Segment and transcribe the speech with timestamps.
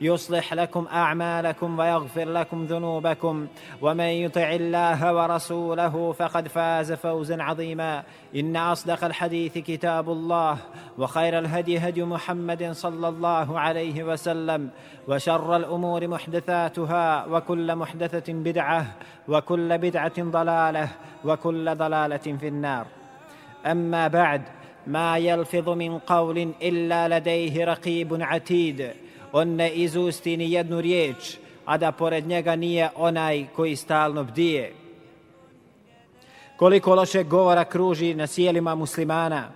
[0.00, 3.46] يصلح لكم أعمالكم ويغفر لكم ذنوبكم.
[3.82, 8.02] ومن يطع الله ورسوله فقد فاز فوزا عظيما.
[8.36, 10.58] إن أصدق الحديث كتاب الله
[10.98, 14.70] وخير الهدي هدي محمد صلى الله عليه وسلم
[15.08, 18.86] وشر الأمور محدثاتها وكل محدثة بدعة
[19.28, 20.88] وكل بدعة ضلالة
[21.24, 22.86] وكل ضلالة في النار.
[23.66, 24.42] أما بعد
[24.86, 28.90] ما يلفظ من قول إلا لديه رقيب عتيد.
[29.34, 34.72] On ne izusti ni jednu riječ, a da pored njega nije onaj koji stalno bdije.
[36.56, 39.48] Koliko loše govora kruži na sjelima muslimana,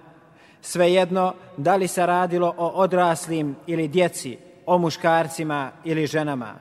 [0.62, 6.54] svejedno da li se radilo o odraslim ili djeci, o muškarcima ili ženama.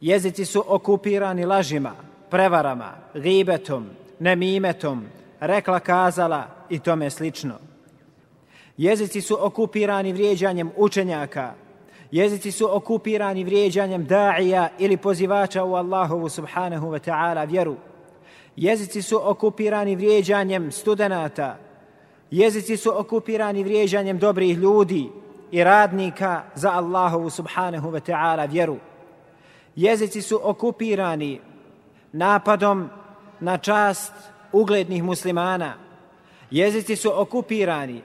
[0.00, 1.92] Jezici su okupirani lažima,
[2.30, 3.86] prevarama, gibetom,
[4.18, 5.04] nemimetom,
[5.40, 7.54] rekla kazala i tome slično.
[8.76, 11.54] Jezici su okupirani vrijeđanjem učenjaka,
[12.10, 17.76] Jezici su okupirani vrijeđanjem da'ija ili pozivača u Allahovu subhanahu wa ta'ala vjeru.
[18.56, 21.58] Jezici su okupirani vrijeđanjem studenata.
[22.30, 25.08] Jezici su okupirani vrijeđanjem dobrih ljudi
[25.50, 28.76] i radnika za Allahovu subhanahu wa ta'ala vjeru.
[29.76, 31.40] Jezici su okupirani
[32.12, 32.90] napadom
[33.40, 34.12] na čast
[34.52, 35.74] uglednih muslimana.
[36.50, 38.02] Jezici su okupirani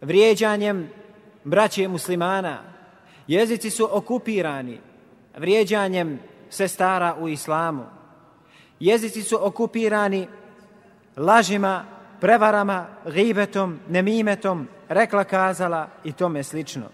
[0.00, 0.90] vrijeđanjem
[1.44, 2.77] braće muslimana.
[3.28, 4.78] Jezici su okupirani
[5.36, 6.18] vrijeđanjem
[6.50, 7.84] sestara u islamu.
[8.80, 10.28] Jezici su okupirani
[11.16, 11.84] lažima,
[12.20, 16.84] prevarama, gibetom, nemimetom, rekla kazala i tome slično.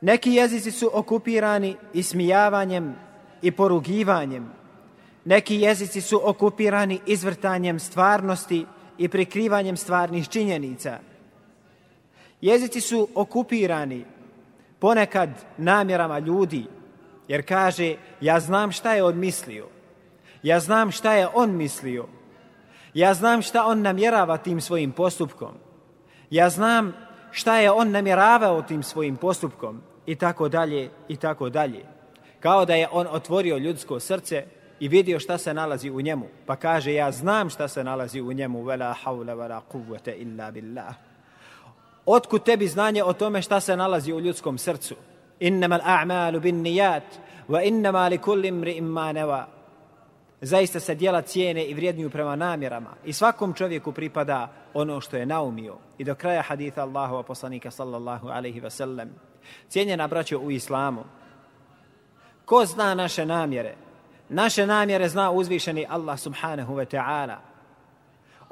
[0.00, 2.94] Neki jezici su okupirani ismijavanjem
[3.42, 4.50] i porugivanjem.
[5.24, 8.66] Neki jezici su okupirani izvrtanjem stvarnosti
[8.98, 10.98] i prikrivanjem stvarnih činjenica.
[12.42, 14.04] Jezici su okupirani
[14.78, 16.66] ponekad namjerama ljudi,
[17.28, 19.66] jer kaže, ja znam šta je on mislio,
[20.42, 22.06] ja znam šta je on mislio,
[22.94, 25.54] ja znam šta on namjerava tim svojim postupkom,
[26.30, 26.92] ja znam
[27.30, 31.84] šta je on namjeravao tim svojim postupkom, i tako dalje, i tako dalje.
[32.40, 34.46] Kao da je on otvorio ljudsko srce
[34.80, 38.32] i vidio šta se nalazi u njemu, pa kaže, ja znam šta se nalazi u
[38.32, 40.94] njemu, vela haula, vela kuvvete illa billah.
[42.06, 44.94] Otkud tebi znanje o tome šta se nalazi u ljudskom srcu?
[45.40, 47.04] Innama al-a'malu bin nijat,
[47.48, 49.46] wa innama li kulli imri imma neva.
[50.40, 52.90] Zaista se dijela cijene i vrijedniju prema namjerama.
[53.04, 55.76] I svakom čovjeku pripada ono što je naumio.
[55.98, 59.08] I do kraja haditha Allahova poslanika sallallahu alaihi wa sallam.
[59.68, 61.04] Cijenjena braćo u islamu.
[62.44, 63.74] Ko zna naše namjere?
[64.28, 67.51] Naše namjere zna uzvišeni Allah subhanahu wa ta'ala.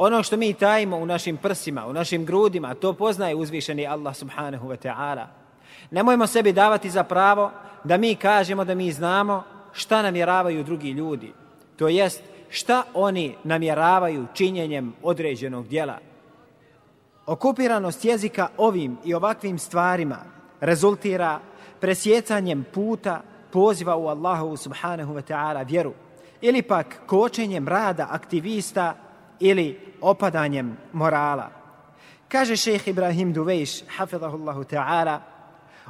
[0.03, 4.69] Ono što mi tajimo u našim prsima, u našim grudima, to poznaje uzvišeni Allah subhanahu
[4.69, 5.27] wa ta'ala.
[5.91, 7.51] Nemojmo sebi davati za pravo
[7.85, 11.33] da mi kažemo da mi znamo šta namjeravaju drugi ljudi.
[11.77, 15.99] To jest šta oni namjeravaju činjenjem određenog dijela.
[17.27, 20.19] Okupiranost jezika ovim i ovakvim stvarima
[20.61, 21.41] rezultira
[21.81, 23.21] presjecanjem puta
[23.53, 25.93] poziva u Allahu subhanahu wa ta'ala vjeru
[26.41, 29.10] ili pak kočenjem rada aktivista
[29.41, 31.51] ili opadanjem morala.
[32.29, 35.19] Kaže šejh Ibrahim Duvejš, hafidahullahu ta'ala,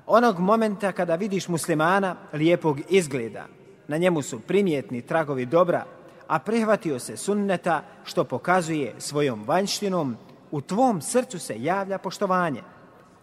[0.07, 3.47] onog momenta kada vidiš muslimana lijepog izgleda,
[3.89, 5.85] na njemu su primjetni tragovi dobra,
[6.29, 10.17] a prihvatio se sunneta što pokazuje svojom vanjštinom,
[10.51, 12.63] u tvom srcu se javlja poštovanje,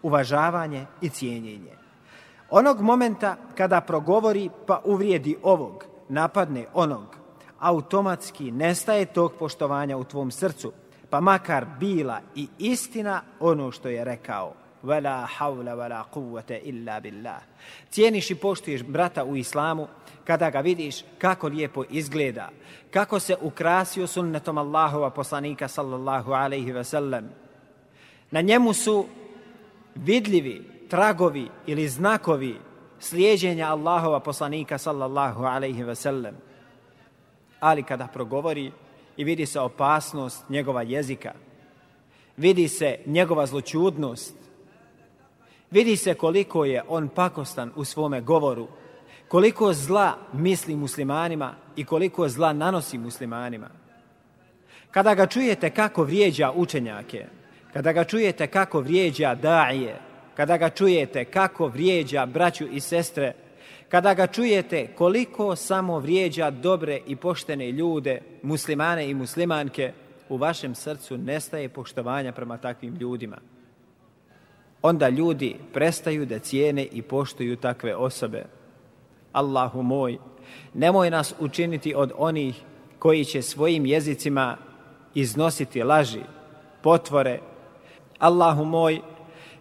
[0.02, 1.72] uvažavanje i cijenjenje.
[2.50, 7.16] Onog momenta kada progovori pa uvrijedi ovog, napadne onog,
[7.60, 10.72] automatski nestaje tog poštovanja u tvom srcu,
[11.10, 14.54] pa makar bila i istina ono što je rekao.
[14.84, 17.42] Vela havla vela kuvvete illa billah.
[17.90, 19.88] Cijeniš i poštuješ brata u islamu
[20.24, 22.50] kada ga vidiš kako lijepo izgleda,
[22.92, 27.30] kako se ukrasio sunnetom Allahova poslanika sallallahu alaihi ve sellem.
[28.32, 29.06] Na njemu su
[29.96, 32.60] vidljivi tragovi ili znakovi
[33.00, 36.36] slijeđenja Allahova poslanika sallallahu alaihi ve sellem.
[37.60, 38.72] Ali kada progovori
[39.18, 41.34] i vidi se opasnost njegova jezika,
[42.38, 44.36] vidi se njegova zločudnost,
[45.72, 48.68] vidi se koliko je on pakostan u svome govoru,
[49.28, 53.70] koliko zla misli muslimanima i koliko zla nanosi muslimanima.
[54.92, 57.26] Kada ga čujete kako vrijeđa učenjake,
[57.74, 60.00] kada ga čujete kako vrijeđa daje,
[60.36, 63.34] kada ga čujete kako vrijeđa braću i sestre,
[63.90, 69.94] kada ga čujete koliko samo vrijeđa dobre i poštene ljude, muslimane i muslimanke,
[70.30, 73.38] u vašem srcu nestaje poštovanja prema takvim ljudima.
[74.82, 78.46] Onda ljudi prestaju da cijene i poštuju takve osobe.
[79.32, 80.18] Allahu moj,
[80.74, 82.62] nemoj nas učiniti od onih
[83.00, 84.58] koji će svojim jezicima
[85.14, 86.22] iznositi laži,
[86.84, 87.40] potvore.
[88.20, 89.02] Allahu moj,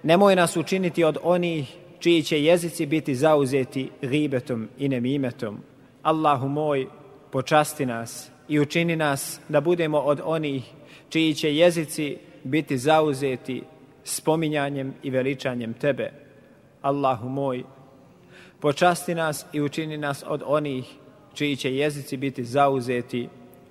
[0.03, 5.59] nemoj nas učiniti od onih čiji će jezici biti zauzeti ribetom i nemimetom.
[6.03, 6.87] Allahu moj,
[7.31, 10.73] počasti nas i učini nas da budemo od onih
[11.09, 13.63] čiji će jezici biti zauzeti
[14.05, 16.13] spominjanjem i veličanjem Tebe.
[16.83, 17.65] Allahu moj,
[18.61, 20.85] počasti nas i učini nas od onih
[21.35, 23.29] čiji će jezici biti zauzeti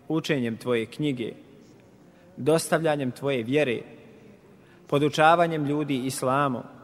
[0.07, 1.33] učenjem Tvoje knjige,
[2.37, 3.81] dostavljanjem Tvoje vjere,
[4.87, 6.74] podučavanjem ljudi islamu.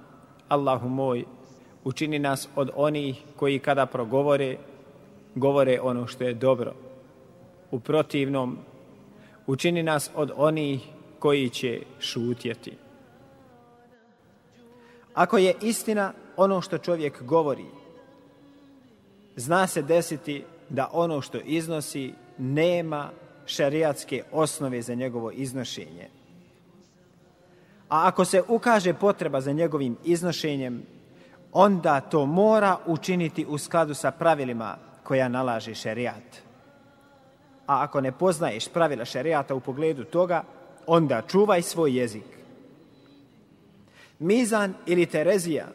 [0.51, 1.25] Allahu moj,
[1.83, 4.57] učini nas od onih koji kada progovore,
[5.35, 6.73] govore ono što je dobro.
[7.71, 8.57] U protivnom,
[9.47, 10.87] učini nas od onih
[11.19, 12.73] koji će šutjeti.
[15.13, 17.65] Ako je istina ono što čovjek govori,
[19.35, 23.09] zna se desiti da ono što iznosi nema
[23.45, 26.20] šariatske osnove za njegovo iznošenje.
[27.91, 30.83] A ako se ukaže potreba za njegovim iznošenjem,
[31.51, 36.23] onda to mora učiniti u skladu sa pravilima koja nalaže šerijat.
[37.67, 40.43] A ako ne poznaješ pravila šerijata u pogledu toga,
[40.87, 42.23] onda čuvaj svoj jezik.
[44.19, 45.67] Mizan ili Terezija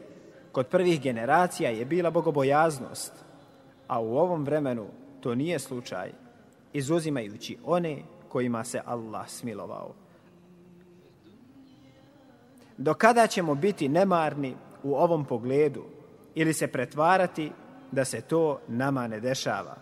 [0.52, 3.12] kod prvih generacija je bila bogobojaznost,
[3.88, 4.86] a u ovom vremenu
[5.20, 6.12] to nije slučaj,
[6.72, 7.98] izuzimajući one
[8.28, 10.05] kojima se Allah smilovao.
[12.78, 15.84] Do kada ćemo biti nemarni u ovom pogledu
[16.34, 17.52] ili se pretvarati
[17.92, 19.76] da se to nama ne dešava.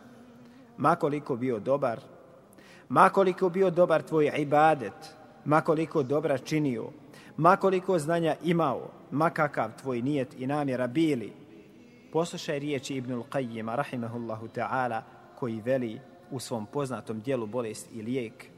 [0.77, 2.01] Makoliko bio dobar,
[2.89, 5.15] makoliko bio dobar tvoj ibadet,
[5.45, 6.85] makoliko dobra činio,
[7.37, 11.33] makoliko znanja imao, makakav tvoj nijet i namjera bili,
[12.13, 15.01] poslušaj riječi Ibnul Qayyima, rahimahullahu ta'ala,
[15.39, 16.01] koji veli
[16.31, 18.54] u svom poznatom dijelu bolest i lijek.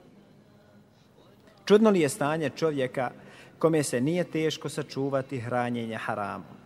[1.66, 3.10] Čudno li je stanje čovjeka
[3.58, 6.56] kome se nije teško sačuvati hranjenje haramom,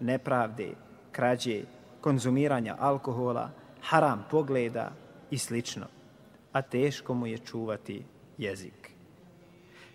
[0.00, 0.68] nepravde,
[1.12, 1.62] krađe,
[2.00, 3.50] konzumiranja alkohola,
[3.82, 4.90] haram pogleda
[5.30, 5.86] i slično,
[6.52, 8.02] a teško mu je čuvati
[8.38, 8.90] jezik.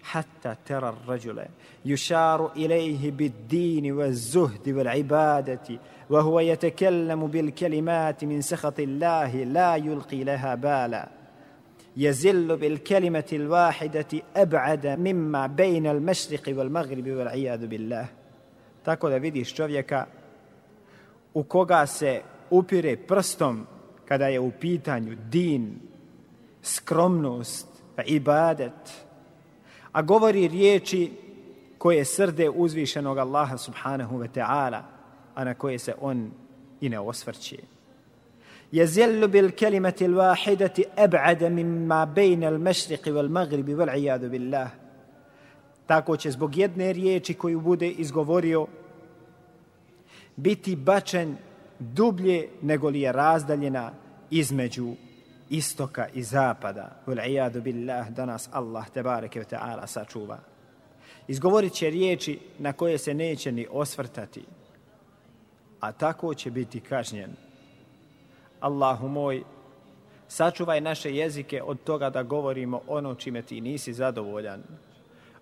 [0.04, 1.46] Hatta tera rađule
[1.84, 8.84] jušaru ilaihi bid dini wa zuhdi wal ibadati wa huwa yatakellemu bil kelimati min sehati
[8.84, 11.23] Allahi la yulqi leha bala.
[11.97, 14.07] يزل بالكلمة الواحدة
[14.37, 18.07] أبعد مما بين المشرق والمغرب والعياذ بالله
[18.85, 20.07] tako da vidiš čovjeka
[21.35, 23.67] u koga se upire prstom
[24.05, 25.81] kada je u pitanju din,
[26.63, 27.67] skromnost,
[28.07, 29.05] ibadet,
[29.93, 31.13] a govori riječi
[31.79, 34.83] koje srde uzvišenog Allaha subhanahu wa ta'ala,
[35.35, 36.31] a na koje se on
[36.81, 37.57] i ne osvrće.
[38.73, 44.69] يزل بالكلمة الواحدة أبعد مما بين المشرق والمغرب والعياذ بالله
[45.87, 48.67] tako će zbog jedne riječi koju bude izgovorio
[50.37, 51.37] biti bačen
[51.79, 53.93] dublje nego li je razdaljena
[54.31, 54.95] između
[55.51, 57.03] istoka i zapada.
[57.07, 60.39] Ul'ijadu billah da nas Allah tebareke ve ta'ala sačuva.
[61.29, 64.43] Izgovorit će riječi na koje se neće ni osvrtati,
[65.81, 67.31] a tako će biti kažnjen.
[68.64, 69.44] Allahu moj,
[70.28, 74.64] sačuvaj naše jezike od toga da govorimo ono čime ti nisi zadovoljan.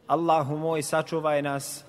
[0.07, 1.85] Allahu moj, sačuvaj nas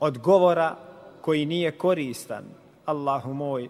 [0.00, 0.76] od govora
[1.20, 2.44] koji nije koristan.
[2.84, 3.68] Allahu moj,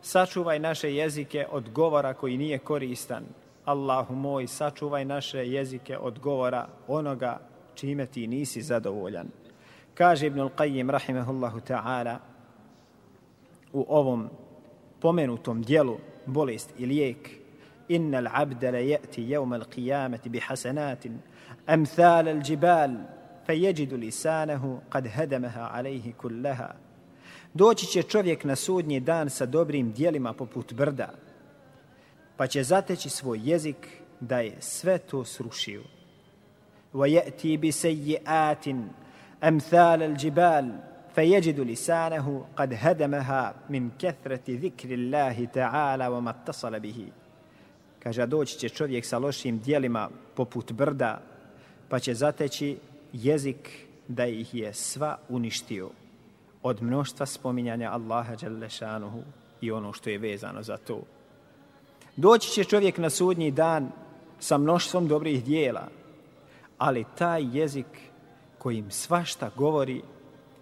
[0.00, 3.24] sačuvaj naše jezike od govora koji nije koristan.
[3.64, 7.40] Allahu moj, sačuvaj naše jezike od govora onoga
[7.74, 9.26] čime ti nisi zadovoljan.
[9.94, 12.16] Kaže Ibnul Qayyim, rahimahullahu ta'ala,
[13.72, 14.28] u ovom
[14.99, 17.29] pomenutom dijelu bolest i lijek,
[17.87, 21.17] inna l'abda la jeti jevma l'qiyamati bi hasanatin
[21.65, 22.95] amthal al-jibal
[23.45, 26.73] fejeđidu lisanahu kad hedamaha alejhi kullaha.
[27.53, 31.09] Doći će čovjek na sudnji dan sa dobrim dijelima poput brda,
[32.37, 33.87] pa će zateći svoj jezik
[34.19, 35.81] da je sve to srušio.
[36.93, 38.65] ويأتي بسيئات
[39.43, 40.79] أمثال الجبال
[41.15, 47.11] فيجد لسانه قد هدمها من كثرة ذكر الله تعالى وما اتصل به
[48.03, 51.21] Kaže, doći će čovjek sa lošim dijelima poput brda,
[51.89, 52.77] pa će zateći
[53.13, 53.69] jezik
[54.07, 55.89] da ih je sva uništio
[56.63, 59.23] od mnoštva spominjanja Allaha Đalešanuhu
[59.61, 61.01] i ono što je vezano za to.
[62.15, 63.91] Doći će čovjek na sudnji dan
[64.39, 65.87] sa mnoštvom dobrih dijela,
[66.77, 67.87] ali taj jezik
[68.57, 70.01] kojim svašta govori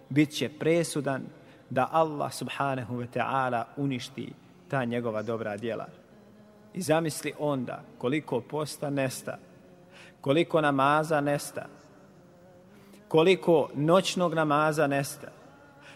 [0.09, 1.23] bit će presudan
[1.69, 4.33] da Allah subhanahu wa ta'ala uništi
[4.67, 5.87] ta njegova dobra djela.
[6.73, 9.37] I zamisli onda koliko posta nesta,
[10.21, 11.65] koliko namaza nesta,
[13.07, 15.27] koliko noćnog namaza nesta,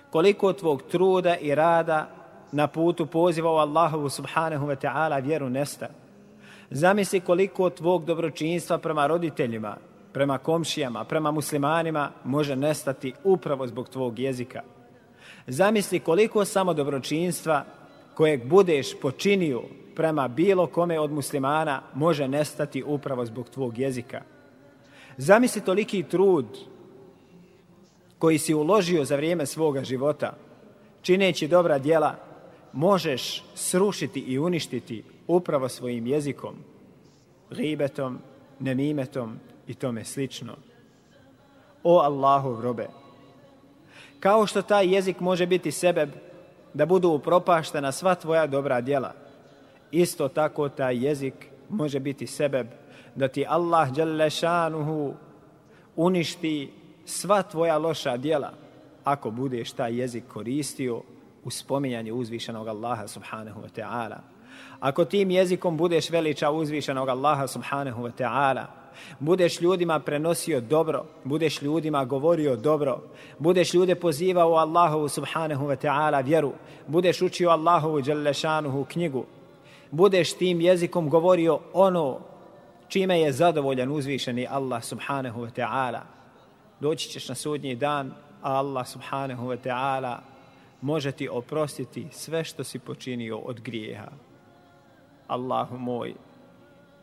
[0.09, 2.07] koliko tvog truda i rada
[2.51, 5.87] na putu poziva u Allahovu subhanahu wa ta'ala vjeru nesta.
[6.69, 9.77] Zamisli koliko tvog dobročinstva prema roditeljima,
[10.13, 14.61] prema komšijama, prema muslimanima može nestati upravo zbog tvog jezika.
[15.47, 17.65] Zamisli koliko samo dobročinstva
[18.15, 19.61] kojeg budeš počinio
[19.95, 24.21] prema bilo kome od muslimana može nestati upravo zbog tvog jezika.
[25.17, 26.45] Zamisli toliki trud
[28.19, 30.33] koji si uložio za vrijeme svoga života,
[31.01, 32.15] čineći dobra djela,
[32.73, 36.55] možeš srušiti i uništiti upravo svojim jezikom,
[37.49, 38.19] ribetom,
[38.59, 40.53] nemimetom i tome slično.
[41.83, 42.87] O Allahov robe,
[44.19, 46.09] kao što taj jezik može biti sebeb
[46.73, 49.13] da budu upropaštena sva tvoja dobra djela,
[49.91, 51.33] isto tako taj jezik
[51.69, 52.67] može biti sebeb
[53.15, 53.89] da ti Allah
[54.29, 55.13] šanuhu
[55.95, 56.73] uništi
[57.05, 58.53] sva tvoja loša djela
[59.03, 61.01] ako budeš taj jezik koristio
[61.43, 64.17] u spominjanju uzvišenog Allaha subhanahu wa ta'ala.
[64.79, 68.65] Ako tim jezikom budeš veliča uzvišenog Allaha subhanahu wa ta'ala,
[69.19, 73.01] budeš ljudima prenosio dobro, budeš ljudima govorio dobro,
[73.39, 76.53] budeš ljude pozivao u Allahovu subhanahu wa ta'ala vjeru,
[76.88, 79.25] budeš učio Allahovu djelešanuhu knjigu,
[79.91, 82.19] budeš tim jezikom govorio ono
[82.88, 86.01] čime je zadovoljan uzvišeni Allah subhanahu wa ta'ala.
[86.79, 90.17] Doći ćeš na sudnji dan, a Allah subhanahu wa ta'ala
[90.81, 94.12] može ti oprostiti sve što si počinio od grijeha.
[95.27, 96.13] Allahu moj,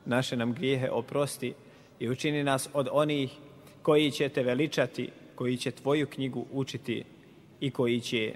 [0.05, 1.55] naše nam grijehe oprosti
[1.99, 3.31] i učini nas od onih
[3.83, 7.05] koji će te veličati, koji će tvoju knjigu učiti
[7.61, 8.35] i koji će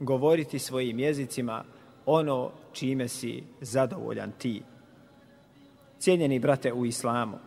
[0.00, 1.64] govoriti svojim jezicima
[2.06, 4.62] ono čime si zadovoljan ti.
[5.98, 7.38] Cijenjeni brate u islamu,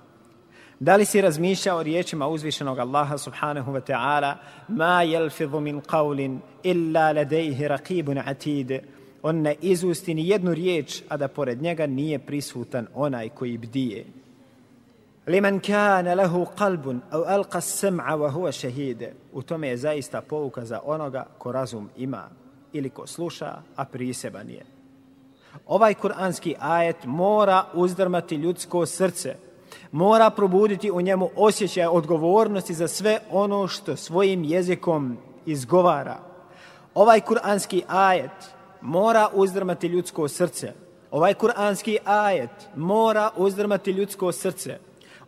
[0.79, 4.35] da li si razmišljao riječima uzvišenog Allaha subhanahu wa ta'ala
[4.67, 8.71] ma jelfidhu min qavlin illa ladejhi raqibun atid
[9.21, 14.05] on ne izusti ni jednu riječ a da pored njega nije prisutan onaj koji bdije
[15.27, 19.13] liman kana lahu qalbun au alqa sam'a wa huwa shahid.
[19.33, 22.29] U tome je zaista pouka za onoga ko razum ima
[22.73, 24.65] ili ko sluša a priseban je.
[25.67, 29.35] Ovaj kuranski ajet mora uzdrmati ljudsko srce.
[29.91, 36.17] Mora probuditi u njemu osjećaj odgovornosti za sve ono što svojim jezikom izgovara.
[36.95, 38.31] Ovaj kuranski ajet
[38.81, 40.73] mora uzdrmati ljudsko srce.
[41.11, 44.77] Ovaj kuranski ajet mora uzdrmati ljudsko srce.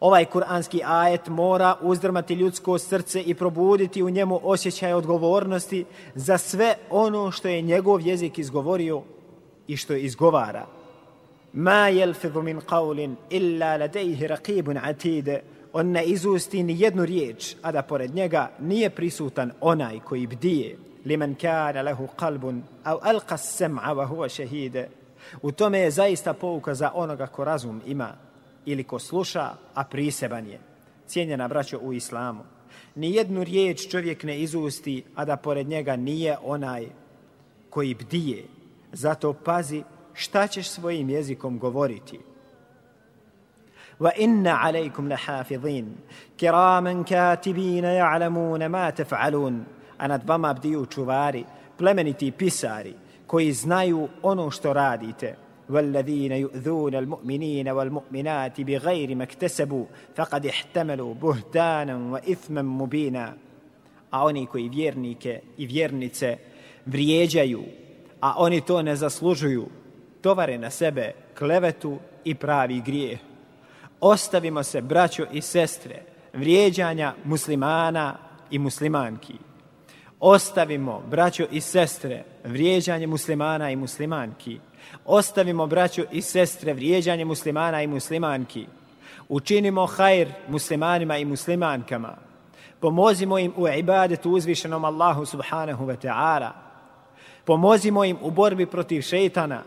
[0.04, 6.76] Ovaj kuranski ajet mora uzdrmati ljudsko srce i probuditi u njemu osjećaj odgovornosti za sve
[6.90, 9.02] ono što je njegov jezik izgovorio
[9.68, 10.66] i što izgovara.
[11.54, 15.42] Ma jelfidhu min qavlin illa ladejhi raqibun atide.
[15.74, 20.78] On ne izusti ni jednu riječ, a da pored njega nije prisutan onaj koji bdije.
[21.06, 24.90] Liman kana lahu qalbun au alqa sam'a wa huwa shahide.
[25.42, 28.33] U tome je zaista pouka za onoga ko razum ima
[28.66, 30.60] ili ko sluša, a priseban je.
[31.08, 32.44] Cijenjena braćo u islamu.
[32.96, 36.88] Nijednu riječ čovjek ne izusti, a da pored njega nije onaj
[37.70, 38.44] koji bdije.
[38.92, 42.20] Zato pazi šta ćeš svojim jezikom govoriti.
[44.00, 45.96] Wa inna alaikum lahafidhin,
[46.38, 49.64] kiraman katibina ja'lamuna ma tef'alun,
[49.98, 51.46] a nad vama bdiju čuvari,
[51.78, 52.94] plemeniti pisari,
[53.28, 55.36] koji znaju ono što radite.
[55.71, 59.85] والذين يؤذون المؤمنين والمؤمنات بغير ما اكتسبوا
[60.17, 63.37] فقد احتملوا بهتانا وإثما مبينا
[64.11, 66.37] a oni koji vjernike i vjernice
[66.87, 67.63] vrijeđaju,
[68.21, 69.67] a oni to ne zaslužuju,
[70.21, 73.19] tovare na sebe klevetu i pravi grijeh.
[74.01, 78.17] Ostavimo se, braćo i sestre, vrijeđanja muslimana
[78.51, 79.35] i muslimanki.
[80.26, 84.60] Ostavimo, braćo i sestre, vrijeđanje muslimana i muslimanki.
[85.06, 88.66] Ostavimo, braćo i sestre, vrijeđanje muslimana i muslimanki.
[89.30, 92.16] Učinimo hajr muslimanima i muslimankama.
[92.80, 96.52] Pomozimo im u ibadetu uzvišenom Allahu subhanahu wa ta'ala.
[97.46, 99.64] Pomozimo im u borbi protiv šeitana.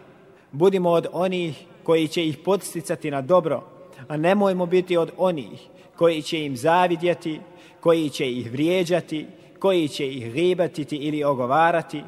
[0.52, 3.62] Budimo od onih koji će ih podsticati na dobro,
[4.08, 7.40] a nemojmo biti od onih koji će im zavidjeti,
[7.80, 9.26] koji će ih vrijeđati,
[9.58, 12.02] koji će ih ribatiti ili ogovarati,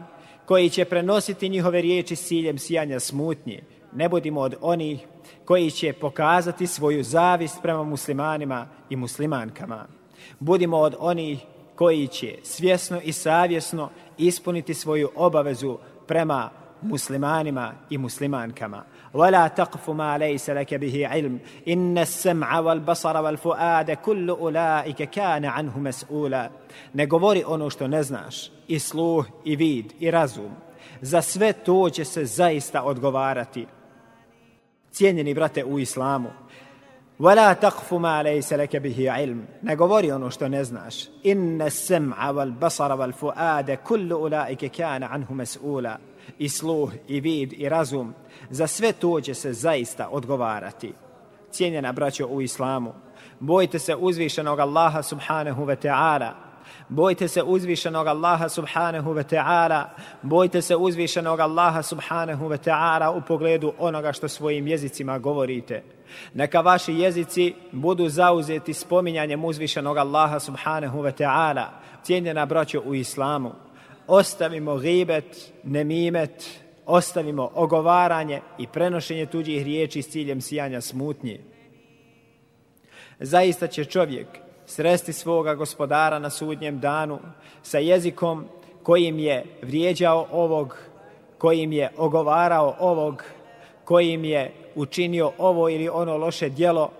[0.46, 3.62] koji će prenositi njihove riječi s ciljem sijanja smutnje.
[3.92, 5.06] Ne budimo od onih
[5.44, 9.86] koji će pokazati svoju zavist prema muslimanima i muslimankama.
[10.38, 11.38] Budimo od onih
[11.74, 16.50] koji će svjesno i savjesno ispuniti svoju obavezu prema
[16.81, 18.83] muslimanima i muslimankama.
[19.13, 25.79] ولا تقف ما ليس لك به علم إن السمع والبصر والفؤاد كل أولئك كان عنه
[25.79, 26.49] مسؤولا
[26.93, 30.51] Ne govori ono što ne znaš, i sluh, i vid, i razum.
[31.01, 33.67] Za sve to će se zaista odgovarati.
[34.91, 36.29] Cijenjeni brate u islamu,
[37.19, 42.29] ولا تقف ما ليس لك به علم ne govori ono što ne znaš إن السمع
[42.29, 45.97] والبصر والفؤاد كل أولئك كان عنه مسؤولا
[46.38, 48.14] i sluh, i vid, i razum,
[48.50, 50.92] za sve to će se zaista odgovarati.
[51.50, 52.94] Cijenjena braćo u islamu,
[53.40, 56.32] bojte se uzvišenog Allaha subhanahu wa ta'ala,
[56.88, 59.84] bojte se uzvišenog Allaha subhanahu wa ta'ala,
[60.22, 65.82] bojte se uzvišenog Allaha subhanahu wa ta'ala u pogledu onoga što svojim jezicima govorite.
[66.34, 71.66] Neka vaši jezici budu zauzeti spominjanjem uzvišenog Allaha subhanahu wa ta'ala,
[72.02, 73.52] cijenjena braćo u islamu
[74.08, 81.40] ostavimo ribet, nemimet, ostavimo ogovaranje i prenošenje tuđih riječi s ciljem sijanja smutnje.
[83.20, 84.26] Zaista će čovjek
[84.66, 87.18] sresti svoga gospodara na sudnjem danu
[87.62, 88.44] sa jezikom
[88.82, 90.78] kojim je vrijeđao ovog,
[91.38, 93.22] kojim je ogovarao ovog,
[93.84, 96.90] kojim je učinio ovo ili ono loše djelo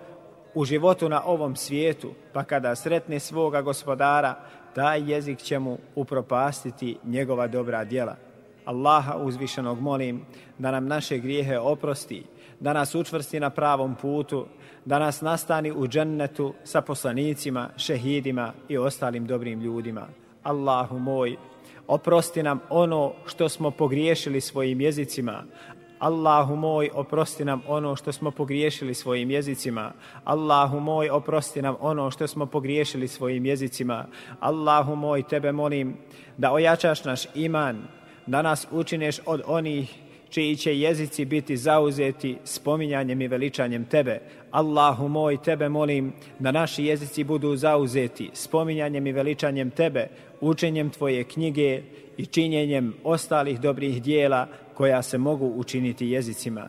[0.55, 4.35] u životu na ovom svijetu, pa kada sretne svoga gospodara,
[4.75, 8.17] taj jezik će mu upropastiti njegova dobra djela.
[8.65, 10.21] Allaha uzvišenog molim
[10.59, 12.25] da nam naše grijehe oprosti,
[12.61, 14.47] da nas učvrsti na pravom putu,
[14.85, 20.07] da nas nastani u džennetu sa poslanicima, šehidima i ostalim dobrim ljudima.
[20.43, 21.37] Allahu moj,
[21.87, 25.45] oprosti nam ono što smo pogriješili svojim jezicima,
[25.99, 29.93] Allahu moj, oprosti nam ono što smo pogriješili svojim jezicima.
[30.25, 34.07] Allahu moj, oprosti nam ono što smo pogriješili svojim jezicima.
[34.41, 35.97] Allahu moj, tebe molim
[36.37, 37.83] da ojačaš naš iman,
[38.27, 39.99] da nas učineš od onih
[40.31, 44.21] čiji će jezici biti zauzeti spominjanjem i veličanjem tebe.
[44.51, 50.09] Allahu moj, tebe molim da naši jezici budu zauzeti spominjanjem i veličanjem tebe,
[50.41, 51.83] učenjem tvoje knjige
[52.17, 54.47] i činjenjem ostalih dobrih dijela
[54.79, 56.69] koja se mogu učiniti jezicima.